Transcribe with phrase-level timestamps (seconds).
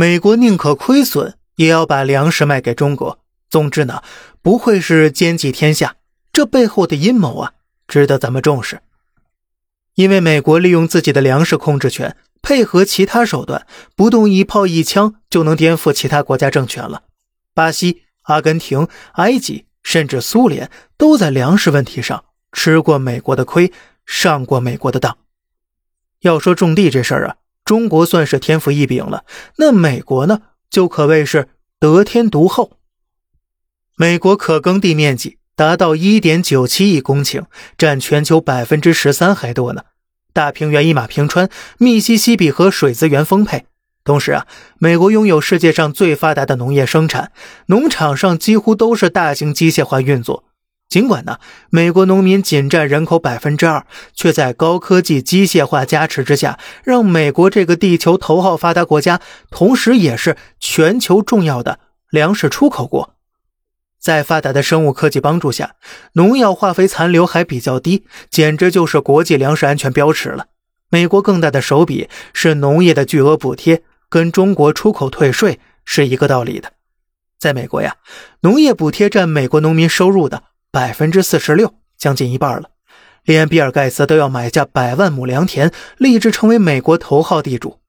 [0.00, 3.18] 美国宁可亏损也要把粮食卖给中国。
[3.50, 4.02] 总之呢，
[4.40, 5.96] 不会是奸计天下，
[6.32, 7.52] 这背后的阴谋啊，
[7.86, 8.80] 值得咱们重视。
[9.96, 17.02] 因为美国利用自己的粮食控制权，配合其他手段，不动一炮一枪就能颠覆其他国家政权了。
[17.52, 23.70] 巴西、阿根廷、埃及，甚至苏联，都在粮食问题上吃过美国的亏，
[24.06, 25.18] 上过美国的当。
[26.20, 27.36] 要说种地这事儿啊，
[27.70, 29.22] 中国算是天赋异禀了，
[29.58, 31.46] 那美国呢，就可谓是
[31.78, 32.72] 得天独厚。
[33.96, 37.44] 美国可耕地面积达到一点九七亿公顷，
[37.78, 39.82] 占全球百分之十三还多呢。
[40.32, 43.66] 大平原一马平川，密西西比河水资源丰沛。
[44.02, 44.48] 同时啊，
[44.80, 47.30] 美国拥有世界上最发达的农业生产，
[47.66, 50.42] 农场上几乎都是大型机械化运作。
[50.90, 51.38] 尽管呢，
[51.70, 61.78] 美国农民仅占人口百分之二，却在高科技机械化加持之下，让美国这个地球头号发达国家，同时也是全球重要的
[62.10, 63.14] 粮食出口国。
[64.00, 65.76] 在发达的生物科技帮助下，
[66.14, 70.46] 农药化肥残留还比较低，简直就是国际粮食安全标尺了。
[70.88, 76.72] 美国更大的手笔是农业的巨额补贴，跟中国出口退税是一个道理的。
[77.38, 77.94] 在美国呀，
[78.40, 82.70] 农业补贴占美国农民收入的百分之四十六，将近一半了。
[83.24, 87.80] 连比尔盖茨都要买下百万亩良田，立志成为美国头号地主。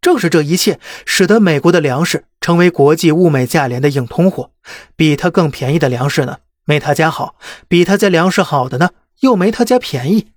[0.00, 4.50] 正是这一切，使得美国的粮食成为国际物美价廉的硬通货。
[4.96, 7.36] 比他更便宜的粮食呢，没他家好；
[7.68, 10.28] 比他家粮食好的呢，又没他家便宜。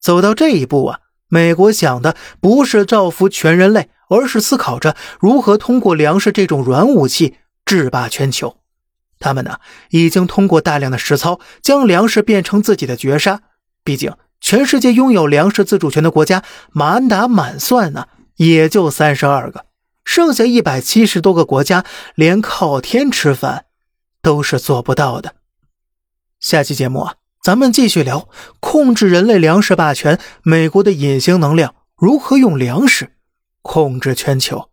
[0.00, 7.34] 走到这一步啊，美国想的不是造福全人类，而是思考着如何通过粮食这种软武器
[7.66, 8.56] 制霸全球。
[9.18, 9.58] 他们呢，
[9.90, 13.42] 已经通过大量的实操，将粮食变成自己的绝杀。
[13.82, 18.06] 毕竟，全世界拥有粮食自主权的国家，满打满算呢。
[18.36, 19.66] 也就三十二个，
[20.04, 23.64] 剩下一百七十多个国家连靠天吃饭
[24.22, 25.34] 都是做不到的。
[26.38, 28.28] 下期节目啊，咱们继续聊
[28.60, 33.16] 控制人类粮食霸权，美国的隐形能量如何用粮食
[33.60, 34.68] 控制全球。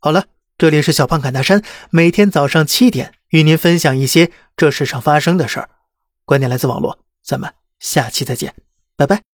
[0.00, 0.24] 好了，
[0.58, 5.68] 这里是小胖侃大山，每天早上七点与您分享一些这世上发生的事儿，
[6.24, 8.54] 观点来自网络，咱们下期再见，
[8.96, 9.33] 拜拜。